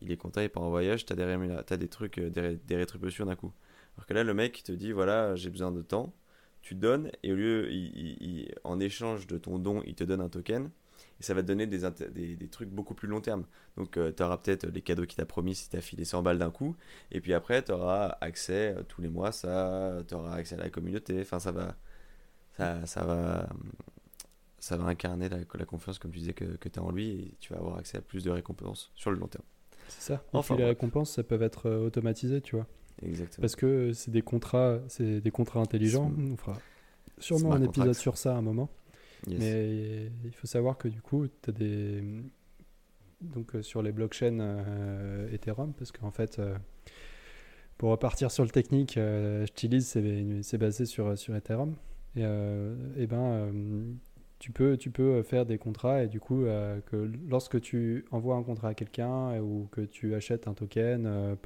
[0.02, 2.30] il est content, il part en voyage, tu as des, rémunéra- t'as des trucs, euh,
[2.30, 3.52] des, ré- des rétributions d'un coup.
[3.96, 6.14] Alors que là, le mec il te dit voilà, j'ai besoin de temps,
[6.62, 10.04] tu donnes, et au lieu, il- il- il- en échange de ton don, il te
[10.04, 10.70] donne un token,
[11.20, 11.80] et ça va te donner des,
[12.11, 13.44] des, des trucs beaucoup plus long terme.
[13.76, 16.38] Donc, tu auras peut-être les cadeaux qu'il t'a promis si tu as filé 100 balles
[16.38, 16.76] d'un coup.
[17.12, 20.59] Et puis après, tu auras accès euh, tous les mois, ça, tu auras accès à
[20.59, 21.20] la communauté.
[21.20, 21.76] Enfin, ça va,
[22.56, 23.48] ça, ça va,
[24.59, 27.11] ça va incarner la, la confiance, comme tu disais, que, que tu as en lui.
[27.11, 29.44] Et tu vas avoir accès à plus de récompenses sur le long terme.
[29.88, 30.14] C'est ça.
[30.14, 32.66] Et Enfin, puis les récompenses, ça peut être euh, automatisé, tu vois.
[33.02, 33.42] Exactement.
[33.42, 36.12] Parce que c'est des contrats, c'est des contrats intelligents.
[36.18, 36.59] On fera
[37.18, 38.68] sûrement un épisode sur ça à un moment.
[39.28, 42.02] Mais il faut savoir que du coup, tu as des.
[43.20, 46.56] Donc euh, sur les blockchains euh, Ethereum, parce qu'en fait, euh,
[47.76, 51.76] pour repartir sur le technique, euh, c'est basé sur, sur Ethereum.
[52.16, 53.52] Et, ben,
[54.38, 56.44] tu peux, tu peux faire des contrats et du coup,
[56.87, 61.37] que lorsque tu envoies un contrat à quelqu'un ou que tu achètes un token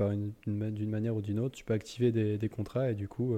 [0.47, 3.37] d'une manière ou d'une autre, tu peux activer des, des contrats et du coup,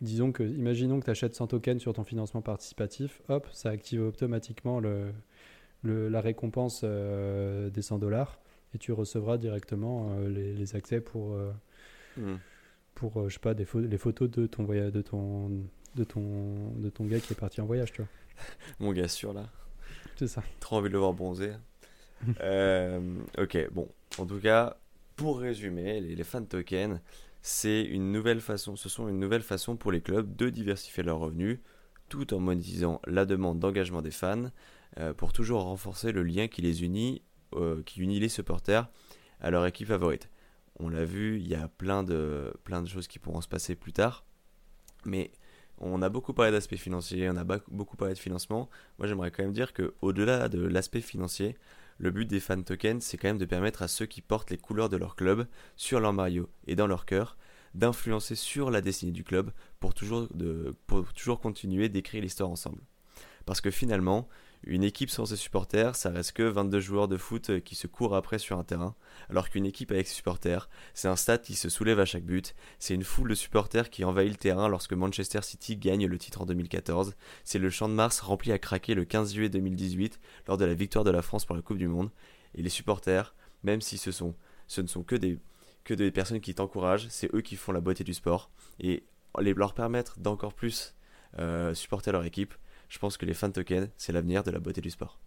[0.00, 4.02] disons que, imaginons que tu achètes 100 tokens sur ton financement participatif, hop, ça active
[4.02, 5.12] automatiquement le,
[5.82, 8.40] le- la récompense euh, des 100 dollars
[8.74, 11.52] et tu recevras directement euh, les, les accès pour, euh,
[12.16, 12.36] Hmm.
[12.94, 15.48] pour euh, je sais pas, des les photos de ton voyage, de ton,
[15.94, 18.10] de ton, de ton gars qui est parti en voyage, tu vois.
[18.80, 19.48] Mon gars sûr là.
[20.16, 20.42] C'est ça.
[20.60, 21.54] Trop envie de le voir bronzer.
[23.38, 23.88] Ok, bon.
[24.18, 24.76] En tout cas,
[25.16, 27.00] pour résumer, les, les fan tokens,
[27.42, 31.18] c'est une nouvelle façon, ce sont une nouvelle façon pour les clubs de diversifier leurs
[31.18, 31.58] revenus,
[32.08, 34.50] tout en monétisant la demande d'engagement des fans,
[34.98, 37.22] euh, pour toujours renforcer le lien qui les unit,
[37.54, 38.88] euh, qui unit les supporters
[39.40, 40.28] à leur équipe favorite.
[40.78, 43.74] On l'a vu, il y a plein de, plein de choses qui pourront se passer
[43.74, 44.24] plus tard,
[45.04, 45.30] mais
[45.78, 48.68] on a beaucoup parlé d'aspect financier, on a beaucoup parlé de financement.
[48.98, 51.56] Moi, j'aimerais quand même dire que au-delà de l'aspect financier,
[52.00, 54.56] le but des fan tokens, c'est quand même de permettre à ceux qui portent les
[54.56, 57.36] couleurs de leur club sur leur maillot et dans leur cœur
[57.74, 60.26] d'influencer sur la destinée du club pour toujours,
[60.86, 62.80] pour toujours continuer d'écrire l'histoire ensemble.
[63.44, 64.28] Parce que finalement,
[64.64, 68.14] Une équipe sans ses supporters, ça reste que 22 joueurs de foot qui se courent
[68.14, 68.94] après sur un terrain,
[69.30, 72.54] alors qu'une équipe avec ses supporters, c'est un stade qui se soulève à chaque but,
[72.78, 76.42] c'est une foule de supporters qui envahit le terrain lorsque Manchester City gagne le titre
[76.42, 80.58] en 2014, c'est le champ de Mars rempli à craquer le 15 juillet 2018 lors
[80.58, 82.10] de la victoire de la France pour la Coupe du Monde,
[82.54, 84.34] et les supporters, même si ce, sont,
[84.66, 85.38] ce ne sont que des,
[85.84, 89.04] que des personnes qui t'encouragent, c'est eux qui font la beauté du sport, et
[89.38, 90.94] les, leur permettre d'encore plus
[91.38, 92.54] euh, supporter leur équipe,
[92.90, 95.18] je pense que les fan tokens, c'est l'avenir de la beauté du sport.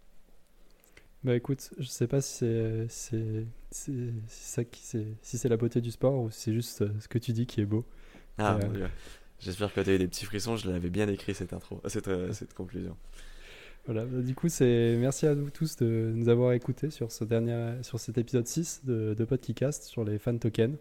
[1.24, 2.44] Bah écoute, je sais pas si
[2.90, 3.46] c'est
[4.70, 7.18] qui c'est si c'est la beauté du sport ou si c'est juste euh, ce que
[7.18, 7.84] tu dis qui est beau.
[8.36, 8.86] Ah euh...
[9.40, 12.08] J'espère que tu as eu des petits frissons, je l'avais bien écrit cette intro, cette,
[12.08, 12.96] euh, cette conclusion.
[13.86, 17.24] Voilà, bah, du coup, c'est merci à vous tous de nous avoir écoutés sur ce
[17.24, 20.76] dernier sur cet épisode 6 de, de Podcast sur les fan tokens.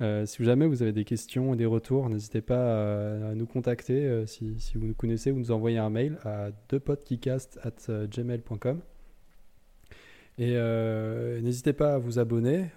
[0.00, 4.26] Euh, si jamais vous avez des questions des retours, n'hésitez pas à, nous contacter euh,
[4.26, 8.80] si, vous nous connaissez ou nous envoyer un mail à depodcast.gmail.com.
[10.38, 12.70] Et euh, n'hésitez pas à vous abonner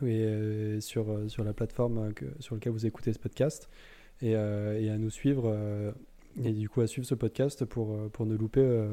[0.82, 3.69] sur, sur la plateforme sur laquelle vous écoutez ce podcast
[4.21, 5.58] et, et à nous suivre
[6.43, 8.89] et du coup à suivre ce podcast pour, pour ne louper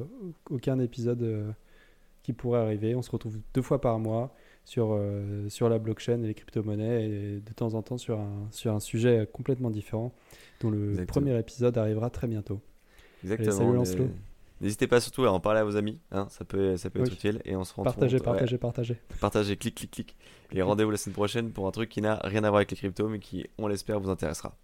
[0.49, 1.53] aucun épisode
[2.23, 2.95] qui pourrait arriver.
[2.95, 4.33] On se retrouve deux fois par mois
[4.65, 8.49] sur, euh, sur la blockchain et les crypto-monnaies et de temps en temps sur un,
[8.51, 10.13] sur un sujet complètement différent
[10.61, 12.61] dont le premier épisode arrivera très bientôt.
[13.25, 13.53] Exactement.
[13.53, 14.09] salut Lancelot.
[14.61, 17.13] N'hésitez pas surtout à en parler à vos amis, hein, ça peut, ça peut être
[17.13, 17.43] utile.
[17.45, 17.87] Et on se retrouve.
[17.87, 18.97] Partagez, partagez, partagez.
[19.21, 20.17] Partagez, clic, clic, clic.
[20.53, 22.77] Et rendez-vous la semaine prochaine pour un truc qui n'a rien à voir avec les
[22.77, 24.57] cryptos, mais qui, on l'espère, vous intéressera.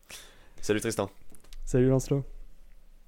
[0.60, 1.10] Salut Tristan.
[1.64, 2.24] Salut Lancelot.